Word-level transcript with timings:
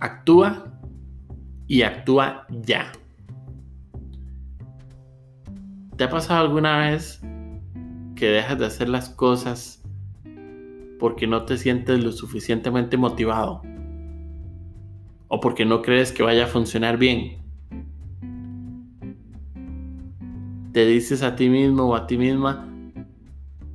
Actúa 0.00 0.64
y 1.66 1.82
actúa 1.82 2.46
ya. 2.48 2.90
¿Te 5.96 6.04
ha 6.04 6.08
pasado 6.08 6.40
alguna 6.40 6.78
vez 6.78 7.20
que 8.16 8.28
dejas 8.28 8.58
de 8.58 8.64
hacer 8.64 8.88
las 8.88 9.10
cosas 9.10 9.82
porque 10.98 11.26
no 11.26 11.44
te 11.44 11.58
sientes 11.58 12.02
lo 12.02 12.12
suficientemente 12.12 12.96
motivado? 12.96 13.60
¿O 15.28 15.38
porque 15.38 15.66
no 15.66 15.82
crees 15.82 16.12
que 16.12 16.22
vaya 16.22 16.44
a 16.44 16.48
funcionar 16.48 16.96
bien? 16.96 17.36
Te 20.72 20.86
dices 20.86 21.22
a 21.22 21.36
ti 21.36 21.50
mismo 21.50 21.90
o 21.90 21.94
a 21.94 22.06
ti 22.06 22.16
misma 22.16 22.66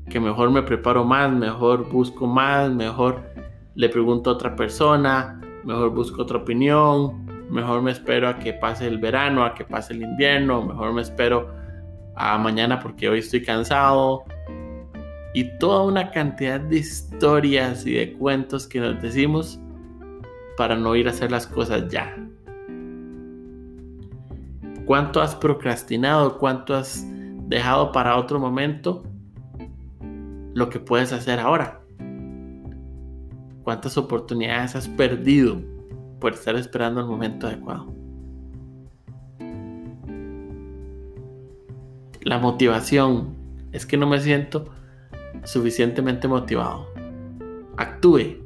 que 0.09 0.19
mejor 0.19 0.49
me 0.49 0.63
preparo 0.63 1.05
más, 1.05 1.31
mejor 1.31 1.87
busco 1.91 2.25
más, 2.25 2.71
mejor 2.71 3.31
le 3.75 3.89
pregunto 3.89 4.31
a 4.31 4.33
otra 4.33 4.55
persona, 4.55 5.39
mejor 5.65 5.89
busco 5.89 6.21
otra 6.21 6.37
opinión, 6.37 7.25
mejor 7.49 7.81
me 7.81 7.91
espero 7.91 8.29
a 8.29 8.37
que 8.37 8.53
pase 8.53 8.87
el 8.87 8.99
verano, 8.99 9.43
a 9.43 9.53
que 9.53 9.65
pase 9.65 9.93
el 9.93 10.03
invierno, 10.03 10.61
mejor 10.61 10.93
me 10.93 11.01
espero 11.01 11.49
a 12.15 12.37
mañana 12.37 12.79
porque 12.79 13.09
hoy 13.09 13.19
estoy 13.19 13.43
cansado. 13.43 14.23
Y 15.33 15.57
toda 15.57 15.83
una 15.83 16.11
cantidad 16.11 16.61
de 16.61 16.77
historias 16.77 17.85
y 17.85 17.93
de 17.93 18.13
cuentos 18.13 18.67
que 18.67 18.79
nos 18.79 19.01
decimos 19.01 19.59
para 20.55 20.77
no 20.77 20.95
ir 20.95 21.07
a 21.07 21.11
hacer 21.11 21.31
las 21.31 21.45
cosas 21.45 21.89
ya. 21.89 22.15
¿Cuánto 24.85 25.21
has 25.21 25.35
procrastinado? 25.35 26.37
¿Cuánto 26.37 26.75
has 26.75 27.05
dejado 27.47 27.91
para 27.91 28.15
otro 28.15 28.39
momento 28.39 29.03
lo 30.53 30.69
que 30.69 30.79
puedes 30.79 31.11
hacer 31.11 31.39
ahora? 31.39 31.84
¿Cuántas 33.65 33.97
oportunidades 33.97 34.75
has 34.75 34.87
perdido 34.87 35.59
por 36.19 36.33
estar 36.33 36.55
esperando 36.55 37.01
el 37.01 37.07
momento 37.07 37.47
adecuado? 37.47 37.91
La 42.21 42.37
motivación 42.37 43.35
es 43.71 43.87
que 43.87 43.97
no 43.97 44.05
me 44.05 44.19
siento 44.19 44.69
suficientemente 45.45 46.27
motivado. 46.27 46.93
Actúe, 47.75 48.37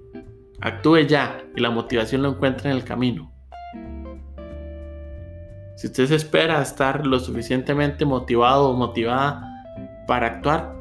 actúe 0.62 1.00
ya 1.00 1.44
y 1.54 1.60
la 1.60 1.70
motivación 1.70 2.22
lo 2.22 2.30
encuentra 2.30 2.72
en 2.72 2.78
el 2.78 2.86
camino. 2.86 3.30
Si 5.76 5.88
usted 5.88 6.06
se 6.06 6.16
espera 6.16 6.62
estar 6.62 7.06
lo 7.06 7.20
suficientemente 7.20 8.06
motivado 8.06 8.70
o 8.70 8.74
motivada 8.74 9.44
para 10.08 10.28
actuar, 10.28 10.79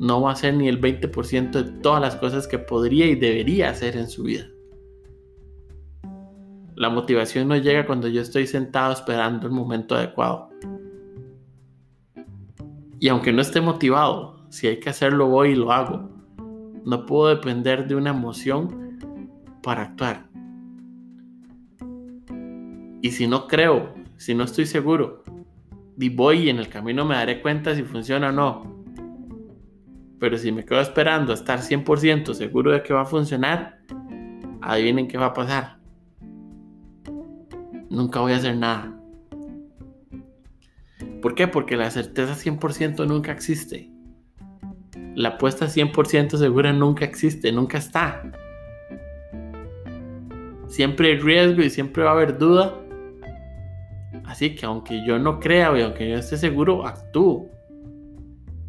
no 0.00 0.22
va 0.22 0.30
a 0.30 0.32
hacer 0.32 0.54
ni 0.54 0.66
el 0.66 0.80
20% 0.80 1.50
de 1.50 1.72
todas 1.82 2.00
las 2.00 2.16
cosas 2.16 2.48
que 2.48 2.58
podría 2.58 3.06
y 3.06 3.16
debería 3.16 3.68
hacer 3.68 3.98
en 3.98 4.08
su 4.08 4.22
vida. 4.22 4.46
La 6.74 6.88
motivación 6.88 7.48
no 7.48 7.56
llega 7.58 7.84
cuando 7.84 8.08
yo 8.08 8.22
estoy 8.22 8.46
sentado 8.46 8.94
esperando 8.94 9.46
el 9.46 9.52
momento 9.52 9.94
adecuado. 9.94 10.48
Y 12.98 13.08
aunque 13.08 13.30
no 13.30 13.42
esté 13.42 13.60
motivado, 13.60 14.40
si 14.48 14.68
hay 14.68 14.80
que 14.80 14.88
hacerlo 14.88 15.26
voy 15.26 15.50
y 15.50 15.54
lo 15.54 15.70
hago. 15.70 16.08
No 16.86 17.04
puedo 17.04 17.28
depender 17.28 17.86
de 17.86 17.94
una 17.94 18.10
emoción 18.10 18.98
para 19.62 19.82
actuar. 19.82 20.30
Y 23.02 23.10
si 23.10 23.26
no 23.26 23.46
creo, 23.46 23.92
si 24.16 24.34
no 24.34 24.44
estoy 24.44 24.64
seguro, 24.64 25.24
y 25.98 26.08
voy 26.08 26.44
y 26.44 26.48
en 26.48 26.58
el 26.58 26.70
camino 26.70 27.04
me 27.04 27.16
daré 27.16 27.42
cuenta 27.42 27.74
si 27.74 27.82
funciona 27.82 28.30
o 28.30 28.32
no. 28.32 28.69
Pero 30.20 30.36
si 30.36 30.52
me 30.52 30.64
quedo 30.64 30.80
esperando 30.80 31.32
a 31.32 31.34
estar 31.34 31.60
100% 31.60 32.34
seguro 32.34 32.72
de 32.72 32.82
que 32.82 32.92
va 32.92 33.02
a 33.02 33.06
funcionar, 33.06 33.80
adivinen 34.60 35.08
qué 35.08 35.16
va 35.16 35.26
a 35.26 35.34
pasar. 35.34 35.78
Nunca 37.88 38.20
voy 38.20 38.32
a 38.32 38.36
hacer 38.36 38.56
nada. 38.56 38.96
¿Por 41.22 41.34
qué? 41.34 41.48
Porque 41.48 41.76
la 41.76 41.90
certeza 41.90 42.34
100% 42.34 43.06
nunca 43.06 43.32
existe. 43.32 43.90
La 45.14 45.30
apuesta 45.30 45.66
100% 45.66 46.36
segura 46.36 46.72
nunca 46.72 47.04
existe, 47.06 47.50
nunca 47.50 47.78
está. 47.78 48.30
Siempre 50.68 51.08
hay 51.08 51.18
riesgo 51.18 51.62
y 51.62 51.70
siempre 51.70 52.04
va 52.04 52.10
a 52.10 52.12
haber 52.12 52.38
duda. 52.38 52.78
Así 54.24 54.54
que 54.54 54.66
aunque 54.66 55.04
yo 55.04 55.18
no 55.18 55.40
crea 55.40 55.76
y 55.78 55.82
aunque 55.82 56.08
yo 56.08 56.16
esté 56.16 56.36
seguro, 56.36 56.86
actúo. 56.86 57.50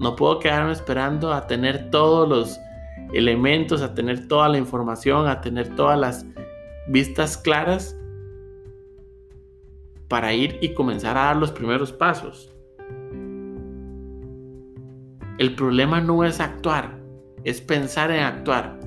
No 0.01 0.15
puedo 0.15 0.39
quedarme 0.39 0.71
esperando 0.71 1.31
a 1.31 1.45
tener 1.45 1.91
todos 1.91 2.27
los 2.27 2.59
elementos, 3.13 3.83
a 3.83 3.93
tener 3.93 4.27
toda 4.27 4.49
la 4.49 4.57
información, 4.57 5.27
a 5.27 5.41
tener 5.41 5.75
todas 5.75 5.99
las 5.99 6.25
vistas 6.87 7.37
claras 7.37 7.95
para 10.07 10.33
ir 10.33 10.57
y 10.59 10.73
comenzar 10.73 11.15
a 11.17 11.25
dar 11.25 11.37
los 11.37 11.51
primeros 11.51 11.93
pasos. 11.93 12.51
El 15.37 15.53
problema 15.55 16.01
no 16.01 16.23
es 16.23 16.39
actuar, 16.39 16.97
es 17.43 17.61
pensar 17.61 18.09
en 18.09 18.23
actuar. 18.23 18.79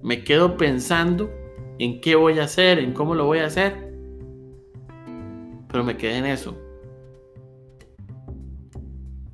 Me 0.00 0.22
quedo 0.22 0.56
pensando 0.56 1.28
en 1.80 2.00
qué 2.00 2.14
voy 2.14 2.38
a 2.38 2.44
hacer, 2.44 2.78
en 2.78 2.92
cómo 2.92 3.16
lo 3.16 3.26
voy 3.26 3.40
a 3.40 3.46
hacer, 3.46 3.96
pero 5.68 5.82
me 5.82 5.96
quedé 5.96 6.18
en 6.18 6.26
eso. 6.26 6.56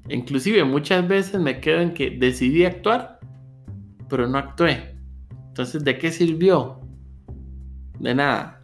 Inclusive 0.09 0.65
muchas 0.65 1.07
veces 1.07 1.41
me 1.41 1.61
quedo 1.61 1.81
en 1.81 1.95
que 1.95 2.11
decidí 2.11 2.65
actuar, 2.65 3.19
pero 4.09 4.29
no 4.29 4.39
actué. 4.39 4.97
Entonces, 5.49 5.85
¿de 5.85 5.99
qué 5.99 6.13
sirvió? 6.13 6.81
De 7.99 8.15
nada. 8.15 8.63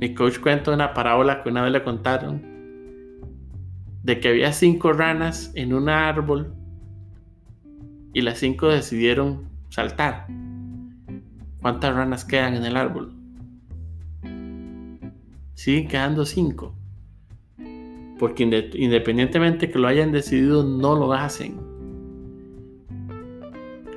Mi 0.00 0.14
coach 0.14 0.38
cuenta 0.38 0.72
una 0.72 0.94
parábola 0.94 1.42
que 1.42 1.48
una 1.48 1.62
vez 1.62 1.72
le 1.72 1.82
contaron 1.82 2.40
de 4.02 4.20
que 4.20 4.28
había 4.28 4.52
cinco 4.52 4.92
ranas 4.92 5.50
en 5.54 5.74
un 5.74 5.88
árbol 5.88 6.54
y 8.14 8.22
las 8.22 8.38
cinco 8.38 8.68
decidieron 8.68 9.48
saltar. 9.70 10.26
¿Cuántas 11.60 11.94
ranas 11.94 12.24
quedan 12.24 12.54
en 12.54 12.64
el 12.64 12.76
árbol? 12.76 13.14
Siguen 15.54 15.88
quedando 15.88 16.24
cinco. 16.24 16.74
Porque 18.18 18.42
independientemente 18.42 19.70
que 19.70 19.78
lo 19.78 19.86
hayan 19.86 20.10
decidido, 20.10 20.64
no 20.64 20.96
lo 20.96 21.12
hacen. 21.12 21.56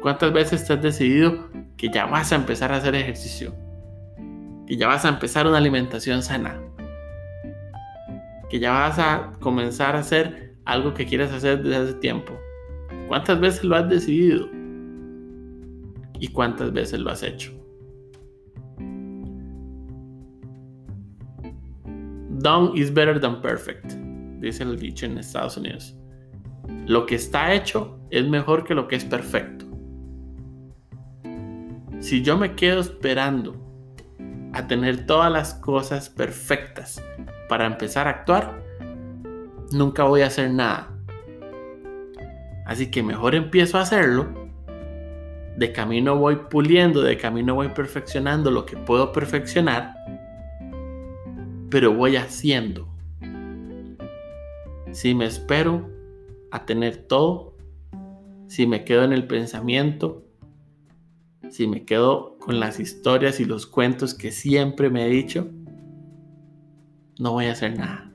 ¿Cuántas 0.01 0.31
veces 0.31 0.65
te 0.65 0.73
has 0.73 0.81
decidido 0.81 1.47
que 1.77 1.89
ya 1.89 2.05
vas 2.05 2.31
a 2.31 2.35
empezar 2.35 2.71
a 2.71 2.77
hacer 2.77 2.95
ejercicio? 2.95 3.53
Que 4.67 4.77
ya 4.77 4.87
vas 4.87 5.05
a 5.05 5.09
empezar 5.09 5.47
una 5.47 5.57
alimentación 5.57 6.21
sana. 6.21 6.59
Que 8.49 8.59
ya 8.59 8.71
vas 8.71 8.99
a 8.99 9.33
comenzar 9.39 9.95
a 9.95 9.99
hacer 9.99 10.55
algo 10.65 10.93
que 10.93 11.05
quieres 11.05 11.31
hacer 11.31 11.63
desde 11.63 11.75
hace 11.75 11.93
tiempo. 11.95 12.33
¿Cuántas 13.07 13.39
veces 13.39 13.63
lo 13.63 13.75
has 13.75 13.89
decidido? 13.89 14.47
¿Y 16.19 16.27
cuántas 16.27 16.71
veces 16.71 16.99
lo 16.99 17.09
has 17.09 17.23
hecho? 17.23 17.51
Done 22.39 22.71
is 22.75 22.91
better 22.91 23.19
than 23.19 23.39
perfect 23.41 24.00
dice 24.41 24.63
el 24.63 24.77
dicho 24.77 25.05
en 25.05 25.17
Estados 25.17 25.55
Unidos. 25.55 25.95
Lo 26.87 27.05
que 27.05 27.15
está 27.15 27.53
hecho 27.53 27.99
es 28.09 28.27
mejor 28.27 28.63
que 28.63 28.73
lo 28.73 28.87
que 28.87 28.95
es 28.95 29.05
perfecto. 29.05 29.65
Si 31.99 32.23
yo 32.23 32.37
me 32.37 32.55
quedo 32.55 32.81
esperando 32.81 33.55
a 34.53 34.67
tener 34.67 35.05
todas 35.05 35.31
las 35.31 35.53
cosas 35.53 36.09
perfectas 36.09 37.01
para 37.47 37.65
empezar 37.65 38.07
a 38.07 38.11
actuar, 38.11 38.63
nunca 39.71 40.03
voy 40.03 40.21
a 40.21 40.27
hacer 40.27 40.51
nada. 40.51 40.89
Así 42.65 42.89
que 42.89 43.03
mejor 43.03 43.35
empiezo 43.35 43.77
a 43.77 43.81
hacerlo. 43.81 44.49
De 45.57 45.71
camino 45.71 46.15
voy 46.17 46.37
puliendo, 46.49 47.01
de 47.01 47.17
camino 47.17 47.53
voy 47.53 47.69
perfeccionando 47.69 48.49
lo 48.49 48.65
que 48.65 48.77
puedo 48.77 49.11
perfeccionar, 49.11 49.93
pero 51.69 51.93
voy 51.93 52.15
haciendo 52.15 52.90
si 54.91 55.15
me 55.15 55.25
espero 55.25 55.89
a 56.51 56.65
tener 56.65 56.97
todo, 57.07 57.55
si 58.47 58.67
me 58.67 58.83
quedo 58.83 59.03
en 59.03 59.13
el 59.13 59.27
pensamiento, 59.27 60.25
si 61.49 61.67
me 61.67 61.85
quedo 61.85 62.37
con 62.39 62.59
las 62.59 62.79
historias 62.79 63.39
y 63.39 63.45
los 63.45 63.65
cuentos 63.67 64.13
que 64.13 64.31
siempre 64.31 64.89
me 64.89 65.05
he 65.05 65.09
dicho, 65.09 65.49
no 67.19 67.33
voy 67.33 67.45
a 67.45 67.53
hacer 67.53 67.77
nada. 67.77 68.11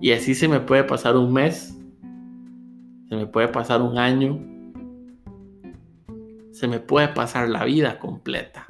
Y 0.00 0.12
así 0.12 0.34
se 0.34 0.48
me 0.48 0.60
puede 0.60 0.84
pasar 0.84 1.16
un 1.16 1.32
mes, 1.32 1.76
se 3.08 3.16
me 3.16 3.26
puede 3.26 3.48
pasar 3.48 3.82
un 3.82 3.98
año, 3.98 4.38
se 6.52 6.68
me 6.68 6.80
puede 6.80 7.08
pasar 7.08 7.48
la 7.48 7.64
vida 7.64 7.98
completa 7.98 8.66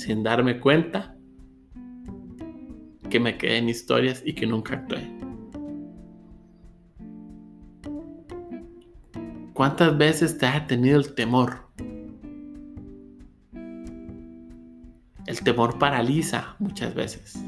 sin 0.00 0.22
darme 0.22 0.58
cuenta 0.58 1.14
que 3.10 3.20
me 3.20 3.36
quedé 3.36 3.58
en 3.58 3.68
historias 3.68 4.22
y 4.24 4.32
que 4.32 4.46
nunca 4.46 4.74
actué. 4.76 5.10
¿Cuántas 9.52 9.98
veces 9.98 10.38
te 10.38 10.46
ha 10.46 10.60
detenido 10.60 10.98
el 10.98 11.14
temor? 11.14 11.68
El 15.26 15.42
temor 15.44 15.78
paraliza 15.78 16.56
muchas 16.58 16.94
veces. 16.94 17.44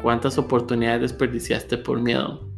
¿Cuántas 0.00 0.38
oportunidades 0.38 1.02
desperdiciaste 1.02 1.76
por 1.76 2.00
miedo? 2.00 2.48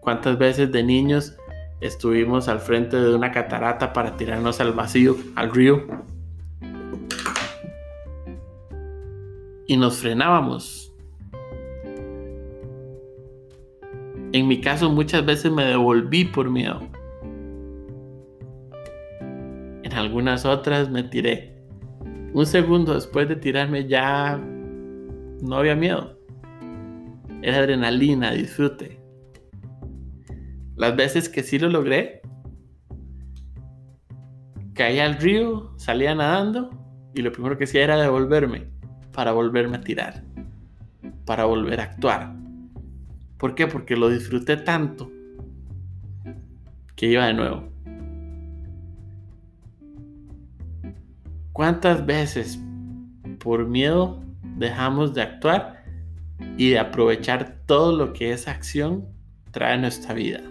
¿Cuántas 0.00 0.36
veces 0.38 0.70
de 0.70 0.82
niños 0.82 1.36
estuvimos 1.80 2.48
al 2.48 2.60
frente 2.60 2.96
de 2.96 3.14
una 3.14 3.32
catarata 3.32 3.92
para 3.92 4.16
tirarnos 4.16 4.60
al 4.60 4.72
vacío, 4.72 5.16
al 5.34 5.52
río? 5.52 5.86
Y 9.66 9.76
nos 9.76 9.98
frenábamos. 9.98 10.94
En 14.32 14.48
mi 14.48 14.60
caso 14.60 14.90
muchas 14.90 15.24
veces 15.24 15.50
me 15.50 15.64
devolví 15.64 16.24
por 16.24 16.50
miedo. 16.50 16.80
En 19.82 19.92
algunas 19.92 20.44
otras 20.44 20.90
me 20.90 21.02
tiré. 21.04 21.56
Un 22.32 22.44
segundo 22.44 22.94
después 22.94 23.28
de 23.28 23.36
tirarme 23.36 23.86
ya 23.88 24.36
no 25.40 25.56
había 25.56 25.74
miedo. 25.74 26.18
Era 27.42 27.58
adrenalina, 27.58 28.32
disfrute. 28.32 28.95
Las 30.76 30.94
veces 30.94 31.30
que 31.30 31.42
sí 31.42 31.58
lo 31.58 31.70
logré, 31.70 32.20
caía 34.74 35.06
al 35.06 35.14
río, 35.14 35.72
salía 35.78 36.14
nadando 36.14 36.70
y 37.14 37.22
lo 37.22 37.32
primero 37.32 37.56
que 37.56 37.64
hacía 37.64 37.82
era 37.82 37.96
devolverme 37.96 38.66
para 39.12 39.32
volverme 39.32 39.78
a 39.78 39.80
tirar, 39.80 40.22
para 41.24 41.46
volver 41.46 41.80
a 41.80 41.84
actuar. 41.84 42.36
¿Por 43.38 43.54
qué? 43.54 43.66
Porque 43.66 43.96
lo 43.96 44.10
disfruté 44.10 44.58
tanto 44.58 45.10
que 46.94 47.06
iba 47.06 47.26
de 47.26 47.32
nuevo. 47.32 47.68
¿Cuántas 51.52 52.04
veces 52.04 52.60
por 53.38 53.66
miedo 53.66 54.22
dejamos 54.58 55.14
de 55.14 55.22
actuar 55.22 55.84
y 56.58 56.68
de 56.68 56.78
aprovechar 56.78 57.62
todo 57.64 57.96
lo 57.96 58.12
que 58.12 58.32
esa 58.32 58.50
acción 58.50 59.06
trae 59.52 59.72
a 59.72 59.78
nuestra 59.78 60.12
vida? 60.12 60.42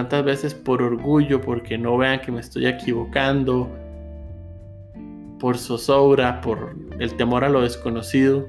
¿Cuántas 0.00 0.24
veces 0.24 0.54
por 0.54 0.80
orgullo, 0.80 1.42
porque 1.42 1.76
no 1.76 1.98
vean 1.98 2.22
que 2.22 2.32
me 2.32 2.40
estoy 2.40 2.64
equivocando, 2.64 3.70
por 5.38 5.58
zozobra, 5.58 6.40
por 6.40 6.74
el 6.98 7.14
temor 7.16 7.44
a 7.44 7.50
lo 7.50 7.60
desconocido, 7.60 8.48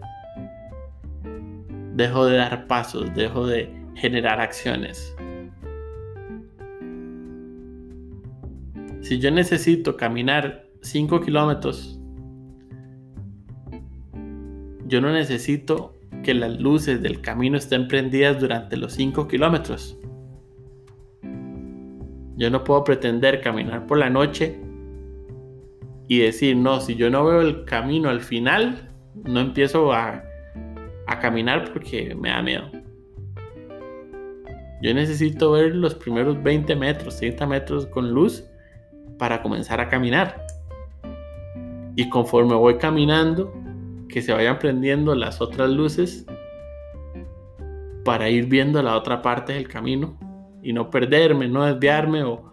dejo 1.94 2.25
de 2.25 2.38
dar 2.38 2.68
pasos, 2.68 3.13
dejo 3.15 3.45
de 3.45 3.69
generar 3.95 4.39
acciones? 4.39 5.13
Si 9.01 9.19
yo 9.19 9.30
necesito 9.30 9.97
caminar 9.97 10.63
5 10.83 11.19
kilómetros, 11.19 12.00
yo 14.88 15.01
no 15.01 15.12
necesito 15.12 16.00
que 16.24 16.33
las 16.33 16.62
luces 16.62 17.01
del 17.01 17.19
camino 17.19 17.57
estén 17.57 17.89
prendidas 17.89 18.39
durante 18.39 18.77
los 18.77 18.94
5 18.94 19.27
kilómetros. 19.27 19.97
Yo 22.42 22.50
no 22.50 22.64
puedo 22.64 22.84
pretender 22.84 23.40
caminar 23.40 23.86
por 23.86 24.00
la 24.00 24.10
noche 24.10 24.60
y 26.08 26.22
decir, 26.22 26.58
no, 26.58 26.82
si 26.82 26.96
yo 26.96 27.12
no 27.12 27.24
veo 27.24 27.40
el 27.40 27.66
camino 27.66 28.10
al 28.10 28.20
final, 28.20 28.90
no 29.14 29.42
empiezo 29.42 29.94
a, 29.94 30.24
a 31.06 31.20
caminar 31.20 31.72
porque 31.72 32.16
me 32.16 32.30
da 32.30 32.42
miedo. 32.42 32.64
Yo 34.82 34.92
necesito 34.92 35.52
ver 35.52 35.76
los 35.76 35.94
primeros 35.94 36.42
20 36.42 36.76
metros, 36.76 37.18
30 37.18 37.46
metros 37.46 37.86
con 37.86 38.10
luz 38.10 38.44
para 39.20 39.44
comenzar 39.44 39.80
a 39.80 39.88
caminar. 39.88 40.44
Y 41.96 42.10
conforme 42.10 42.56
voy 42.56 42.80
caminando, 42.80 43.54
que 44.10 44.24
se 44.24 44.34
vayan 44.34 44.58
prendiendo 44.58 45.14
las 45.14 45.42
otras 45.42 45.70
luces 45.70 46.26
para 48.04 48.32
ir 48.32 48.48
viendo 48.48 48.82
la 48.82 48.98
otra 48.98 49.22
parte 49.22 49.54
del 49.54 49.68
camino 49.68 50.18
y 50.63 50.74
no 50.74 50.90
perderme, 50.90 51.48
no 51.48 51.66
desviarme 51.66 52.24
o, 52.24 52.52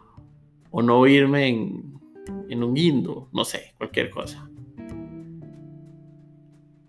no 0.73 1.07
irme 1.07 1.49
en, 1.49 2.63
un 2.63 2.75
guindo, 2.75 3.29
no 3.33 3.45
sé, 3.45 3.75
cualquier 3.77 4.11
cosa. 4.11 4.49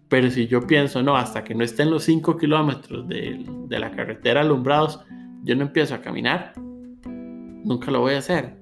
Pero 0.07 0.29
si 0.31 0.47
yo 0.47 0.65
pienso, 0.65 1.03
no, 1.03 1.15
hasta 1.15 1.43
que 1.43 1.53
no 1.53 1.63
estén 1.63 1.91
los 1.91 2.03
5 2.03 2.37
kilómetros 2.37 3.07
de, 3.07 3.45
de, 3.67 3.79
la 3.79 3.91
carretera 3.91 4.41
alumbrados, 4.41 4.99
yo 5.43 5.55
no 5.55 5.63
empiezo 5.63 5.95
a 5.95 6.01
caminar, 6.01 6.53
nunca 6.57 7.91
lo 7.91 8.01
voy 8.01 8.15
a 8.15 8.19
hacer. 8.19 8.57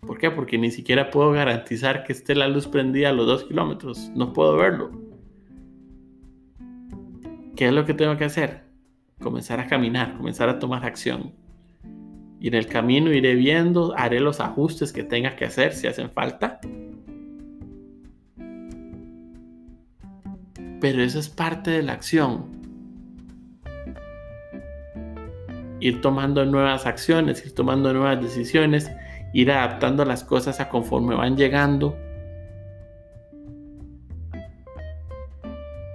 ¿Por 0.00 0.18
qué? 0.18 0.30
Porque 0.30 0.56
ni 0.56 0.70
siquiera 0.70 1.10
puedo 1.10 1.32
garantizar 1.32 2.04
que 2.04 2.12
esté 2.12 2.34
la 2.34 2.48
luz 2.48 2.66
prendida 2.66 3.10
a 3.10 3.12
los 3.12 3.26
2 3.26 3.44
kilómetros, 3.44 4.10
no 4.14 4.32
puedo 4.32 4.56
verlo. 4.56 5.06
¿Qué 7.56 7.66
es 7.66 7.72
lo 7.72 7.84
que 7.84 7.94
tengo 7.94 8.16
que 8.16 8.24
hacer? 8.24 8.64
Comenzar 9.20 9.60
a 9.60 9.66
caminar, 9.66 10.16
comenzar 10.16 10.48
a 10.48 10.58
tomar 10.58 10.84
acción. 10.84 11.32
Y 12.40 12.48
en 12.48 12.54
el 12.54 12.66
camino 12.66 13.12
iré 13.12 13.34
viendo, 13.34 13.94
haré 13.96 14.20
los 14.20 14.40
ajustes 14.40 14.92
que 14.92 15.02
tenga 15.02 15.36
que 15.36 15.46
hacer 15.46 15.72
si 15.72 15.86
hacen 15.86 16.10
falta. 16.10 16.60
Pero 20.80 21.02
eso 21.02 21.18
es 21.18 21.28
parte 21.28 21.70
de 21.70 21.82
la 21.82 21.92
acción. 21.92 22.44
Ir 25.80 26.00
tomando 26.00 26.44
nuevas 26.44 26.84
acciones, 26.86 27.44
ir 27.44 27.54
tomando 27.54 27.92
nuevas 27.92 28.20
decisiones, 28.20 28.90
ir 29.32 29.50
adaptando 29.50 30.04
las 30.04 30.22
cosas 30.22 30.60
a 30.60 30.68
conforme 30.68 31.14
van 31.14 31.36
llegando. 31.36 31.96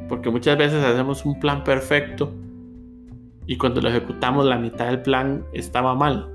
Porque 0.09 0.29
muchas 0.29 0.57
veces 0.57 0.83
hacemos 0.83 1.23
un 1.25 1.39
plan 1.39 1.63
perfecto 1.63 2.40
y 3.47 3.57
cuando 3.57 3.81
lo 3.81 3.89
ejecutamos 3.89 4.45
la 4.45 4.57
mitad 4.57 4.87
del 4.87 5.01
plan 5.01 5.45
estaba 5.53 5.95
mal. 5.95 6.29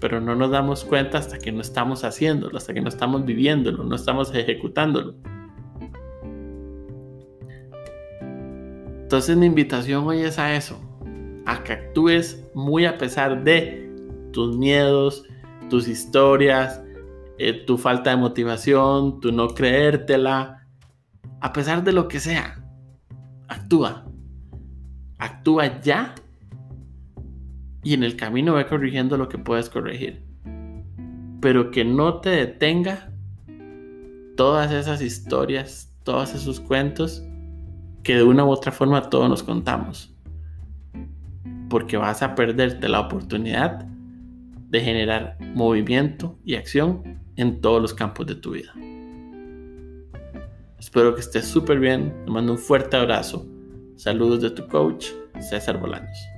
Pero 0.00 0.20
no 0.20 0.34
nos 0.34 0.50
damos 0.50 0.84
cuenta 0.84 1.18
hasta 1.18 1.38
que 1.38 1.50
no 1.50 1.60
estamos 1.60 2.04
haciéndolo, 2.04 2.56
hasta 2.56 2.72
que 2.72 2.80
no 2.80 2.88
estamos 2.88 3.24
viviéndolo, 3.24 3.82
no 3.84 3.96
estamos 3.96 4.32
ejecutándolo. 4.34 5.14
Entonces 9.02 9.36
mi 9.36 9.46
invitación 9.46 10.06
hoy 10.06 10.20
es 10.20 10.38
a 10.38 10.54
eso, 10.54 10.78
a 11.46 11.64
que 11.64 11.72
actúes 11.72 12.46
muy 12.54 12.84
a 12.84 12.98
pesar 12.98 13.42
de 13.42 13.90
tus 14.32 14.56
miedos, 14.56 15.24
tus 15.70 15.88
historias, 15.88 16.82
eh, 17.38 17.64
tu 17.64 17.78
falta 17.78 18.10
de 18.10 18.16
motivación, 18.16 19.20
tu 19.20 19.32
no 19.32 19.48
creértela, 19.48 20.66
a 21.40 21.52
pesar 21.52 21.84
de 21.84 21.92
lo 21.92 22.08
que 22.08 22.20
sea, 22.20 22.62
actúa, 23.48 24.07
actúa 25.18 25.80
ya 25.80 26.14
y 27.82 27.94
en 27.94 28.02
el 28.02 28.16
camino 28.16 28.54
ve 28.54 28.66
corrigiendo 28.66 29.16
lo 29.16 29.28
que 29.28 29.38
puedes 29.38 29.68
corregir. 29.70 30.22
Pero 31.40 31.70
que 31.70 31.84
no 31.84 32.20
te 32.20 32.30
detenga 32.30 33.12
todas 34.36 34.72
esas 34.72 35.00
historias, 35.02 35.94
todos 36.02 36.34
esos 36.34 36.60
cuentos 36.60 37.24
que 38.02 38.16
de 38.16 38.24
una 38.24 38.44
u 38.44 38.50
otra 38.50 38.72
forma 38.72 39.08
todos 39.10 39.28
nos 39.28 39.42
contamos. 39.42 40.14
Porque 41.68 41.96
vas 41.96 42.22
a 42.22 42.34
perderte 42.34 42.88
la 42.88 43.00
oportunidad 43.00 43.84
de 44.70 44.80
generar 44.80 45.36
movimiento 45.54 46.38
y 46.44 46.56
acción 46.56 47.20
en 47.36 47.60
todos 47.60 47.80
los 47.80 47.94
campos 47.94 48.26
de 48.26 48.34
tu 48.34 48.52
vida. 48.52 48.72
Espero 50.78 51.14
que 51.14 51.20
estés 51.20 51.46
súper 51.46 51.78
bien. 51.78 52.14
Te 52.24 52.30
mando 52.30 52.52
un 52.52 52.58
fuerte 52.58 52.96
abrazo 52.96 53.46
Saludos 53.98 54.40
de 54.42 54.50
tu 54.50 54.68
coach, 54.68 55.06
César 55.40 55.80
Bolaños. 55.80 56.37